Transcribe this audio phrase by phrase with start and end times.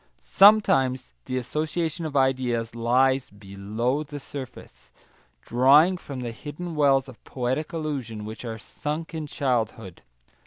[0.23, 4.91] Sometimes the association of ideas lies below the surface,
[5.43, 10.01] drawing from the hidden wells of poetic illusion which are sunk in childhood.